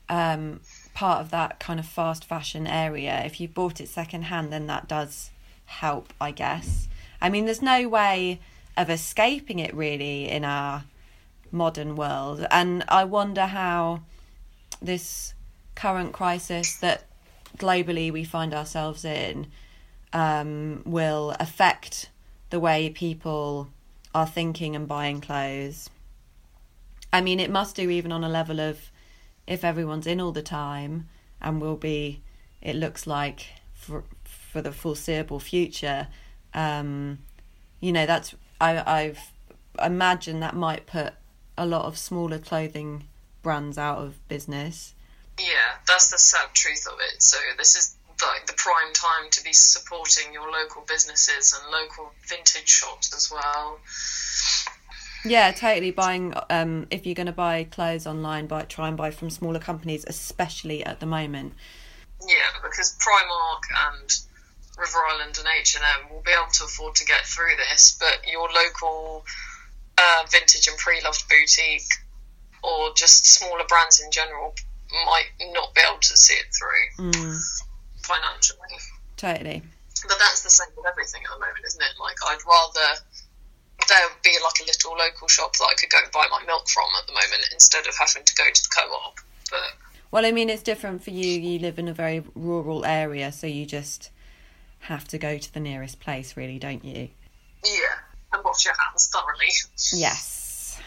[0.08, 0.60] um,
[0.98, 3.22] part of that kind of fast fashion area.
[3.24, 5.30] If you bought it secondhand, then that does
[5.64, 6.88] help, I guess.
[7.20, 8.40] I mean, there's no way
[8.76, 10.82] of escaping it really in our
[11.52, 14.00] modern world, and I wonder how
[14.82, 15.34] this
[15.76, 17.04] current crisis that
[17.56, 19.46] globally we find ourselves in
[20.12, 22.10] um, will affect
[22.50, 23.68] the way people
[24.16, 25.90] are thinking and buying clothes.
[27.12, 28.90] I mean, it must do even on a level of
[29.48, 31.08] if everyone's in all the time
[31.40, 32.22] and will be,
[32.60, 36.08] it looks like for for the foreseeable future.
[36.54, 37.18] Um,
[37.80, 39.32] you know, that's I I've
[39.82, 41.14] imagined that might put
[41.56, 43.04] a lot of smaller clothing
[43.42, 44.94] brands out of business.
[45.38, 47.22] Yeah, that's the sad truth of it.
[47.22, 52.12] So this is like the prime time to be supporting your local businesses and local
[52.26, 53.78] vintage shops as well.
[55.28, 55.90] Yeah, totally.
[55.90, 59.58] Buying um, if you're going to buy clothes online, buy try and buy from smaller
[59.58, 61.54] companies, especially at the moment.
[62.26, 63.62] Yeah, because Primark
[63.92, 64.10] and
[64.78, 67.96] River Island and H and M will be able to afford to get through this,
[67.98, 69.24] but your local
[69.98, 71.90] uh, vintage and pre-loved boutique
[72.62, 74.54] or just smaller brands in general
[75.06, 77.38] might not be able to see it through Mm,
[78.02, 78.78] financially.
[79.16, 79.62] totally.
[80.08, 81.92] But that's the same with everything at the moment, isn't it?
[82.00, 83.00] Like I'd rather
[83.88, 86.44] there would be like a little local shop that I could go and buy my
[86.46, 89.18] milk from at the moment instead of having to go to the co-op.
[89.50, 89.60] But
[90.10, 91.26] Well, I mean, it's different for you.
[91.40, 94.10] You live in a very rural area, so you just
[94.80, 97.08] have to go to the nearest place, really, don't you?
[97.64, 97.98] yeah,
[98.32, 99.50] and wash your hands thoroughly.
[99.92, 100.78] Yes.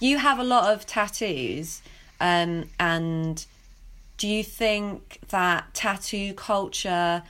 [0.00, 1.82] You have a lot of tattoos,
[2.20, 3.44] um, and
[4.18, 7.22] do you think that tattoo culture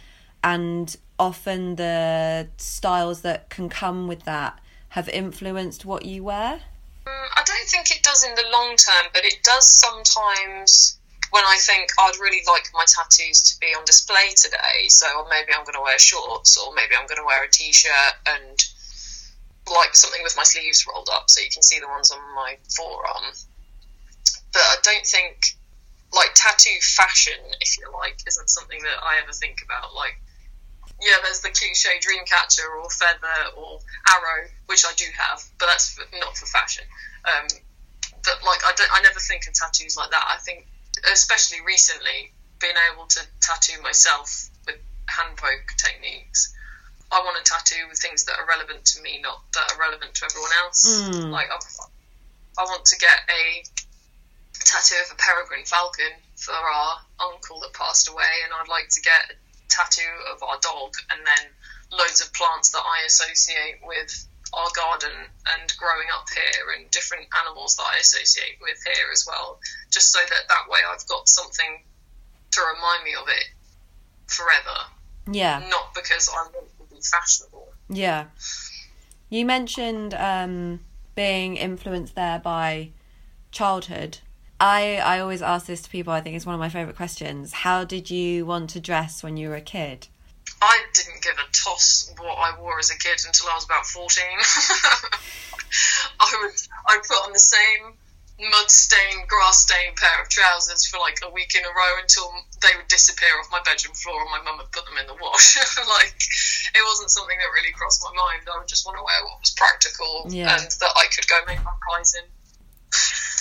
[0.42, 4.58] and often the styles that can come with that
[4.94, 6.60] have influenced what you wear?
[7.04, 10.98] Mm, I don't think it does in the long term, but it does sometimes
[11.32, 14.86] when I think I'd really like my tattoos to be on display today.
[14.86, 18.14] So maybe I'm going to wear shorts, or maybe I'm going to wear a t-shirt
[18.24, 18.64] and
[19.66, 22.56] like something with my sleeves rolled up, so you can see the ones on my
[22.70, 23.34] forearm.
[24.52, 25.58] But I don't think
[26.14, 29.92] like tattoo fashion, if you like, isn't something that I ever think about.
[29.92, 30.22] Like,
[31.04, 35.66] yeah, there's the cliche dream catcher or feather or arrow, which I do have, but
[35.66, 36.84] that's for, not for fashion.
[37.28, 37.46] Um,
[38.24, 40.24] but like, I don't, I never think of tattoos like that.
[40.24, 40.66] I think,
[41.12, 46.56] especially recently, being able to tattoo myself with hand poke techniques.
[47.12, 50.14] I want to tattoo with things that are relevant to me, not that are relevant
[50.14, 51.04] to everyone else.
[51.04, 51.30] Mm.
[51.30, 51.60] Like, I,
[52.58, 53.62] I want to get a
[54.64, 59.00] tattoo of a peregrine falcon for our uncle that passed away, and I'd like to
[59.02, 61.50] get a tattoo of our dog, and then
[61.90, 65.10] loads of plants that I associate with our garden
[65.58, 69.58] and growing up here, and different animals that I associate with here as well,
[69.90, 71.82] just so that that way I've got something
[72.52, 73.46] to remind me of it
[74.28, 74.78] forever,
[75.26, 75.58] Yeah.
[75.68, 77.72] not because I want to be fashionable.
[77.88, 78.26] Yeah.
[79.28, 80.80] You mentioned um,
[81.16, 82.90] being influenced there by
[83.50, 84.18] childhood.
[84.64, 87.52] I, I always ask this to people, I think it's one of my favourite questions.
[87.52, 90.08] How did you want to dress when you were a kid?
[90.62, 93.84] I didn't give a toss what I wore as a kid until I was about
[93.84, 94.24] 14.
[96.16, 96.56] I would
[96.88, 97.92] I put on the same
[98.40, 102.32] mud stained, grass stained pair of trousers for like a week in a row until
[102.64, 105.20] they would disappear off my bedroom floor and my mum would put them in the
[105.20, 105.60] wash.
[106.00, 106.16] like,
[106.72, 108.48] it wasn't something that really crossed my mind.
[108.48, 110.56] I would just want to wear what was practical Yeah.
[110.56, 112.24] and that I could go make my pies in.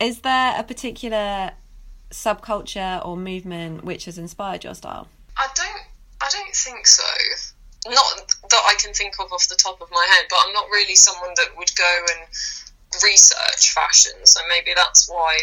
[0.00, 1.52] Is there a particular
[2.10, 5.08] subculture or movement which has inspired your style?
[5.36, 5.84] I don't.
[6.22, 7.04] I don't think so.
[7.86, 10.66] Not that I can think of off the top of my head, but I'm not
[10.70, 12.28] really someone that would go and
[13.04, 14.12] research fashion.
[14.24, 15.36] So maybe that's why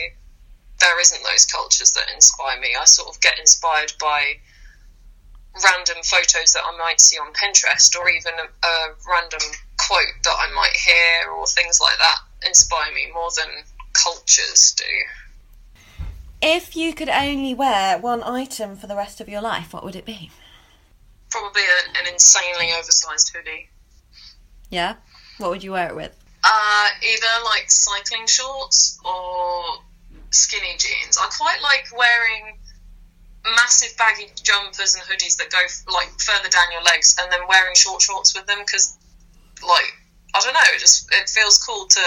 [0.79, 2.75] there isn't those cultures that inspire me.
[2.79, 4.37] I sort of get inspired by
[5.63, 9.41] random photos that I might see on Pinterest, or even a, a random
[9.79, 13.49] quote that I might hear, or things like that inspire me more than
[14.03, 16.03] cultures do.
[16.41, 19.95] If you could only wear one item for the rest of your life, what would
[19.95, 20.29] it be?
[21.29, 23.69] Probably a, an insanely oversized hoodie.
[24.69, 24.95] Yeah?
[25.39, 26.15] What would you wear it with?
[26.43, 29.81] Uh, either like cycling shorts or
[30.29, 31.17] skinny jeans.
[31.17, 32.59] I quite like wearing
[33.43, 35.59] massive baggy jumpers and hoodies that go
[35.91, 38.97] like further down your legs, and then wearing short shorts with them because,
[39.67, 39.93] like,
[40.35, 42.01] I don't know, it just it feels cool to.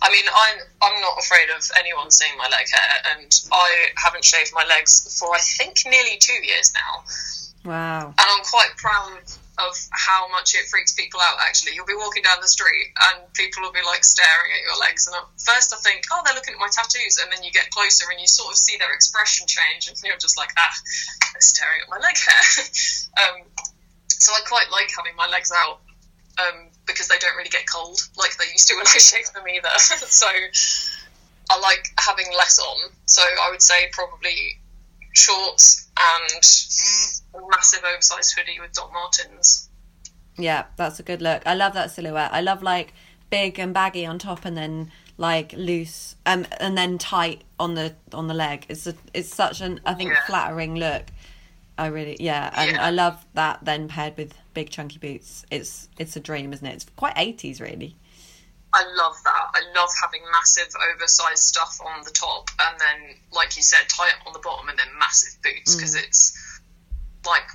[0.00, 4.24] I mean, I'm I'm not afraid of anyone seeing my leg hair, and I haven't
[4.24, 7.04] shaved my legs for I think nearly two years now.
[7.64, 8.14] Wow.
[8.16, 9.26] And I'm quite proud
[9.58, 11.36] of how much it freaks people out.
[11.42, 14.78] Actually, you'll be walking down the street and people will be like staring at your
[14.78, 17.50] legs, and at first I think, oh, they're looking at my tattoos, and then you
[17.50, 20.74] get closer and you sort of see their expression change, and you're just like, ah,
[21.34, 22.42] they're staring at my leg hair.
[23.18, 23.36] um,
[24.06, 25.80] so I quite like having my legs out.
[26.38, 29.44] Um, because they don't really get cold like they used to when I shaved them
[29.46, 29.68] either.
[29.78, 30.26] so
[31.50, 32.90] I like having less on.
[33.06, 34.58] So I would say probably
[35.12, 39.68] shorts and massive oversized hoodie with Doc Martens.
[40.36, 41.42] Yeah, that's a good look.
[41.46, 42.32] I love that silhouette.
[42.32, 42.92] I love like
[43.30, 47.94] big and baggy on top and then like loose um and then tight on the
[48.12, 48.66] on the leg.
[48.68, 50.22] It's a, it's such an I think Yeah.
[50.26, 51.06] flattering look.
[51.76, 52.84] I really yeah, and Yeah.
[52.84, 55.46] I love that then paired with big chunky boots.
[55.52, 56.74] It's it's a dream, isn't it?
[56.74, 57.94] It's quite 80s really.
[58.74, 59.44] I love that.
[59.54, 64.18] I love having massive oversized stuff on the top and then, like you said, tight
[64.26, 66.02] on the bottom and then massive boots because mm.
[66.02, 66.60] it's
[67.24, 67.46] like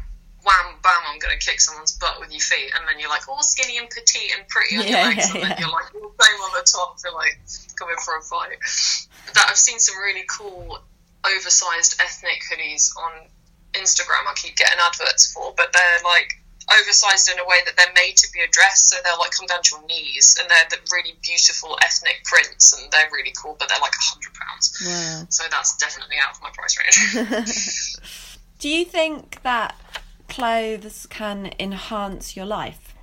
[0.47, 3.27] wham bam, I'm going to kick someone's butt with your feet, and then you're like
[3.27, 5.59] all skinny and petite and pretty on Yeah, your legs, yeah, and then yeah.
[5.59, 7.39] you're like all same on the top, you're like
[7.75, 8.59] coming for a fight.
[9.35, 10.79] That I've seen some really cool
[11.23, 13.27] oversized ethnic hoodies on
[13.73, 14.27] Instagram.
[14.27, 18.17] I keep getting adverts for, but they're like oversized in a way that they're made
[18.17, 20.79] to be a dress, so they'll like come down to your knees, and they're the
[20.91, 24.73] really beautiful ethnic prints, and they're really cool, but they're like a hundred pounds.
[24.85, 25.27] Wow.
[25.29, 27.97] So that's definitely out of my price range.
[28.59, 29.75] Do you think that
[30.29, 32.95] clothes can enhance your life?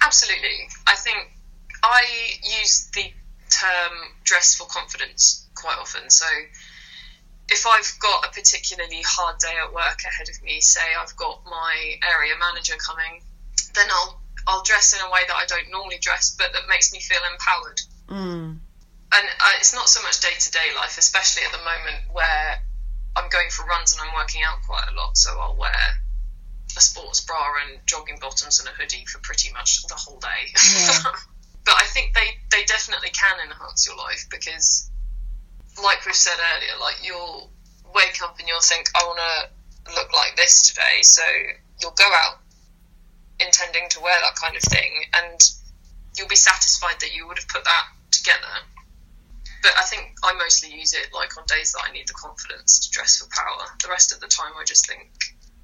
[0.00, 0.68] Absolutely.
[0.86, 1.32] I think
[1.82, 2.04] I
[2.60, 3.12] use the
[3.50, 3.92] term
[4.24, 6.08] dress for confidence quite often.
[6.10, 6.26] So
[7.48, 11.44] if I've got a particularly hard day at work ahead of me, say I've got
[11.44, 13.22] my area manager coming,
[13.74, 16.92] then I'll I'll dress in a way that I don't normally dress, but that makes
[16.92, 17.80] me feel empowered.
[18.08, 18.58] Mm.
[19.12, 22.62] And uh, it's not so much day to day life, especially at the moment where
[23.16, 25.16] I'm going for runs and I'm working out quite a lot.
[25.16, 25.74] So I'll wear
[26.76, 30.52] a sports bra and jogging bottoms and a hoodie for pretty much the whole day.
[30.52, 31.10] Yeah.
[31.64, 34.90] but I think they, they definitely can enhance your life because,
[35.82, 37.50] like we've said earlier, like you'll
[37.94, 41.02] wake up and you'll think, I want to look like this today.
[41.02, 41.22] So
[41.80, 42.38] you'll go out
[43.40, 45.40] intending to wear that kind of thing and
[46.16, 48.64] you'll be satisfied that you would have put that together.
[49.62, 52.78] But I think I mostly use it like on days that I need the confidence
[52.86, 53.66] to dress for power.
[53.82, 55.10] The rest of the time, I just think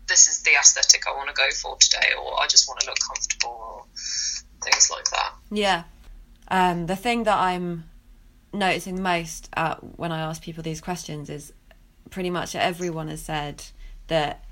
[0.09, 2.87] this is the aesthetic I want to go for today, or I just want to
[2.87, 3.85] look comfortable, or
[4.63, 5.35] things like that.
[5.51, 5.85] Yeah.
[6.49, 7.85] Um, the thing that I'm
[8.53, 11.53] noticing the most uh, when I ask people these questions is
[12.11, 13.65] pretty much everyone has said
[14.09, 14.45] that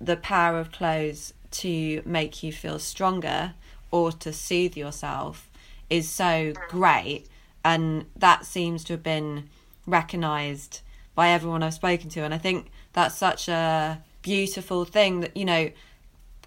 [0.00, 3.54] the power of clothes to make you feel stronger
[3.90, 5.50] or to soothe yourself
[5.88, 7.26] is so great.
[7.64, 9.50] And that seems to have been
[9.86, 10.80] recognised
[11.14, 12.20] by everyone I've spoken to.
[12.20, 15.70] And I think that's such a beautiful thing that, you know,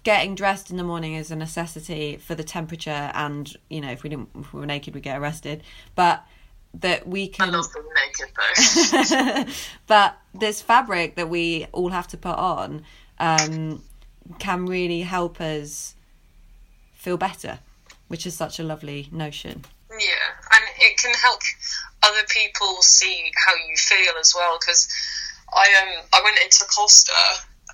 [0.02, 4.02] getting dressed in the morning is a necessity for the temperature and you know if
[4.02, 5.62] we didn't if we were naked we'd get arrested
[5.94, 6.22] but
[6.80, 9.52] that we I can love being naked though.
[9.86, 12.84] but this fabric that we all have to put on
[13.18, 13.82] um,
[14.38, 15.94] can really help us
[16.94, 17.58] feel better
[18.08, 21.40] which is such a lovely notion Yeah, and it can help
[22.04, 24.58] other people see how you feel as well.
[24.60, 24.88] Because
[25.52, 27.12] I um I went into Costa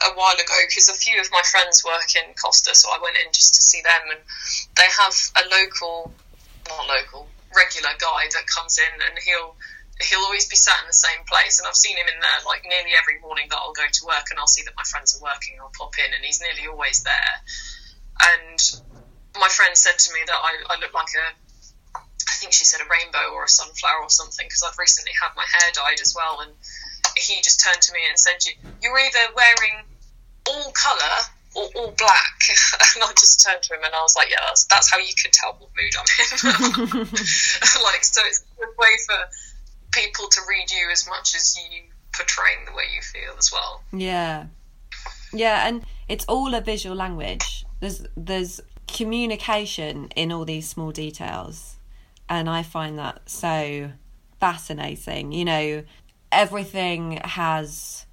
[0.02, 3.16] a while ago because a few of my friends work in Costa, so I went
[3.16, 4.20] in just to see them, and
[4.76, 6.12] they have a local,
[6.68, 9.56] not local, regular guy that comes in, and he'll
[10.08, 12.64] he'll always be sat in the same place, and I've seen him in there like
[12.64, 15.22] nearly every morning that I'll go to work, and I'll see that my friends are
[15.22, 17.34] working, I'll pop in, and he's nearly always there,
[18.40, 18.58] and
[19.38, 21.26] my friend said to me that I, I look like a
[21.96, 25.36] I think she said a rainbow or a sunflower or something because I've recently had
[25.36, 26.40] my hair dyed as well.
[26.40, 26.52] And
[27.16, 29.84] he just turned to me and said, "You- You're either wearing
[30.48, 31.16] all colour
[31.54, 32.36] or all black.
[32.94, 35.14] And I just turned to him and I was like, Yeah, that's, that's how you
[35.22, 37.00] can tell what mood I'm in.
[37.84, 39.16] like, so it's a good way for
[39.92, 41.82] people to read you as much as you
[42.16, 43.82] portraying the way you feel as well.
[43.92, 44.46] yeah
[45.32, 51.76] yeah and it's all a visual language there's there's communication in all these small details
[52.28, 53.90] and i find that so
[54.40, 55.84] fascinating you know
[56.32, 58.06] everything has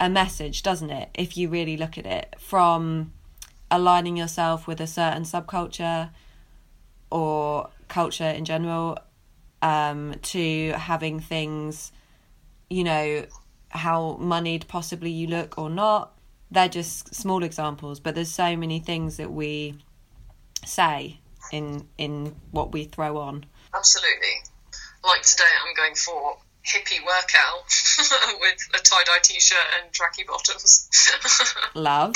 [0.00, 3.12] a message doesn't it if you really look at it from
[3.70, 6.10] aligning yourself with a certain subculture
[7.10, 8.98] or culture in general
[9.62, 11.92] um, to having things
[12.68, 13.24] you know
[13.72, 16.12] how moneyed possibly you look or not.
[16.50, 19.78] They're just small examples, but there's so many things that we
[20.64, 21.20] say
[21.50, 23.46] in in what we throw on.
[23.74, 24.42] Absolutely.
[25.02, 26.36] Like today, I'm going for
[26.66, 27.64] hippie workout
[28.40, 30.88] with a tie dye t shirt and tracky bottoms.
[31.74, 32.14] Love.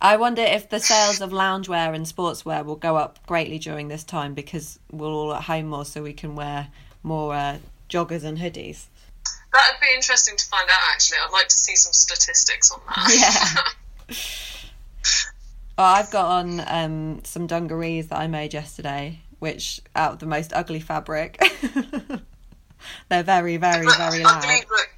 [0.00, 4.04] I wonder if the sales of loungewear and sportswear will go up greatly during this
[4.04, 6.68] time because we're all at home more, so we can wear
[7.02, 8.86] more uh, joggers and hoodies.
[9.52, 10.80] That'd be interesting to find out.
[10.92, 13.74] Actually, I'd like to see some statistics on that.
[14.08, 14.16] Yeah.
[15.76, 20.26] well, I've got on um, some dungarees that I made yesterday, which out of the
[20.26, 21.42] most ugly fabric.
[23.08, 24.44] They're very, very, very loud.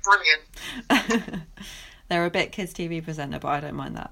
[0.04, 1.42] Brilliant.
[2.08, 4.10] They're a bit kids TV presenter, but I don't mind that.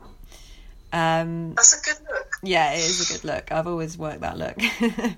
[0.92, 2.26] Um, That's a good look.
[2.42, 3.52] yeah, it is a good look.
[3.52, 4.56] I've always worked that look.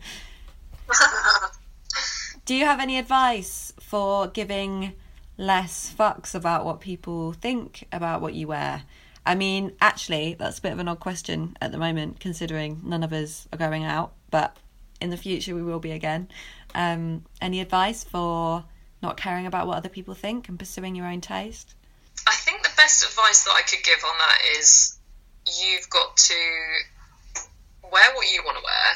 [2.44, 4.94] Do you have any advice for giving
[5.36, 8.82] less fucks about what people think about what you wear?
[9.24, 13.04] I mean, actually, that's a bit of an odd question at the moment, considering none
[13.04, 14.56] of us are going out, but
[15.00, 16.28] in the future we will be again.
[16.74, 18.64] Um, any advice for
[19.02, 21.74] not caring about what other people think and pursuing your own taste?
[22.28, 24.98] I think the best advice that I could give on that is
[25.46, 26.34] you've got to
[27.90, 28.88] wear what you want to wear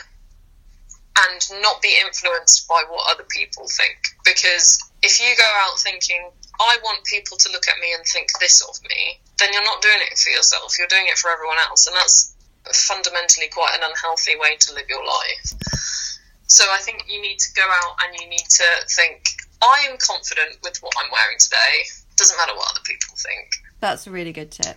[1.16, 3.98] and not be influenced by what other people think.
[4.24, 8.28] Because if you go out thinking, I want people to look at me and think
[8.40, 11.58] this of me, then you're not doing it for yourself, you're doing it for everyone
[11.68, 11.86] else.
[11.86, 12.34] And that's
[12.72, 15.54] fundamentally quite an unhealthy way to live your life.
[16.54, 19.24] So I think you need to go out and you need to think,
[19.60, 21.82] I am confident with what I'm wearing today.
[22.14, 23.50] Doesn't matter what other people think.
[23.80, 24.76] That's a really good tip.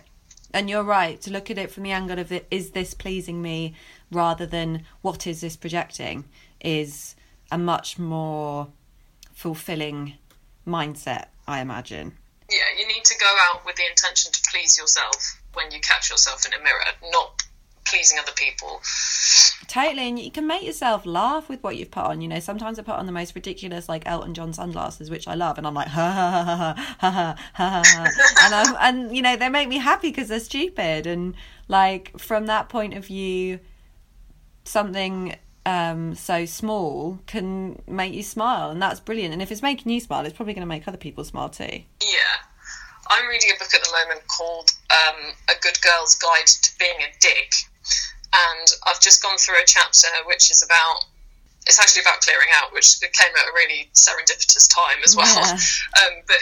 [0.52, 3.40] And you're right to look at it from the angle of the, is this pleasing
[3.40, 3.76] me
[4.10, 6.24] rather than what is this projecting
[6.60, 7.14] is
[7.52, 8.66] a much more
[9.32, 10.14] fulfilling
[10.66, 12.16] mindset, I imagine.
[12.50, 16.10] Yeah, you need to go out with the intention to please yourself when you catch
[16.10, 17.40] yourself in a mirror, not
[17.90, 18.80] pleasing other people.
[19.66, 22.20] Totally, and you can make yourself laugh with what you've put on.
[22.20, 25.34] You know, sometimes I put on the most ridiculous, like Elton John sunglasses, which I
[25.34, 29.22] love, and I'm like, ha ha ha ha ha ha ha, and I'm, and you
[29.22, 31.34] know, they make me happy because they're stupid, and
[31.68, 33.60] like from that point of view,
[34.64, 35.36] something
[35.66, 39.32] um, so small can make you smile, and that's brilliant.
[39.32, 41.82] And if it's making you smile, it's probably going to make other people smile too.
[42.00, 42.48] Yeah.
[43.10, 46.96] I'm reading a book at the moment called um, A Good Girl's Guide to Being
[47.00, 47.52] a Dick.
[48.32, 51.04] And I've just gone through a chapter which is about,
[51.66, 55.26] it's actually about clearing out, which came at a really serendipitous time as well.
[55.26, 55.58] Yeah.
[55.98, 56.36] Um, but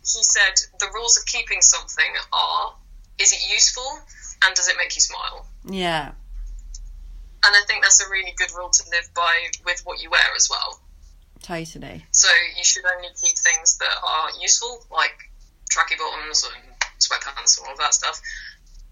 [0.00, 2.74] he said the rules of keeping something are
[3.18, 3.86] is it useful
[4.44, 5.46] and does it make you smile?
[5.64, 6.08] Yeah,
[7.44, 10.26] And I think that's a really good rule to live by with what you wear
[10.36, 10.80] as well.
[11.42, 12.04] totally.
[12.12, 15.14] So you should only keep things that are useful, like
[15.70, 16.62] tracky bottoms and
[16.98, 18.20] sweatpants and all of that stuff.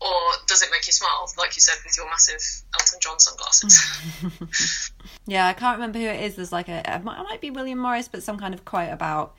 [0.01, 2.41] Or does it make you smile, like you said with your massive
[2.79, 4.91] Elton John sunglasses?
[5.27, 6.35] Yeah, I can't remember who it is.
[6.37, 8.91] There's like a, it might, it might be William Morris, but some kind of quote
[8.93, 9.35] about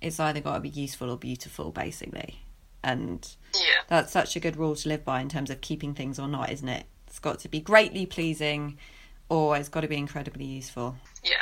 [0.00, 2.40] it's either got to be useful or beautiful, basically.
[2.82, 6.18] And yeah, that's such a good rule to live by in terms of keeping things
[6.18, 6.86] or not, isn't it?
[7.06, 8.78] It's got to be greatly pleasing
[9.28, 10.96] or it's got to be incredibly useful.
[11.22, 11.36] yeah.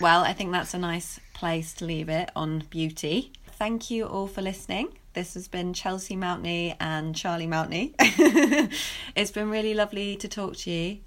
[0.00, 3.32] Well, I think that's a nice place to leave it on beauty.
[3.52, 4.98] Thank you all for listening.
[5.12, 7.94] This has been Chelsea Mountney and Charlie Mountney.
[9.16, 10.98] it's been really lovely to talk to you.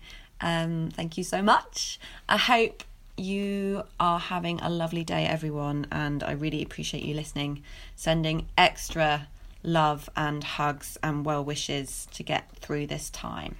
[0.41, 1.99] Um, thank you so much.
[2.27, 2.83] I hope
[3.15, 7.63] you are having a lovely day, everyone, and I really appreciate you listening,
[7.95, 9.27] sending extra
[9.63, 13.55] love and hugs and well wishes to get through this time.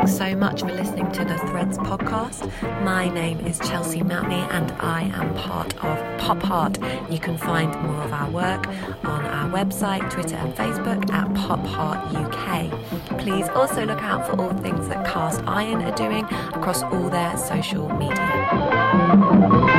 [0.00, 2.50] Thanks so much for listening to the Threads podcast.
[2.82, 6.78] My name is Chelsea Mountney and I am part of Pop Heart.
[7.10, 8.66] You can find more of our work
[9.04, 12.70] on our website, Twitter, and Facebook at Pop Heart UK.
[13.18, 16.24] Please also look out for all things that Cast Iron are doing
[16.54, 19.69] across all their social media.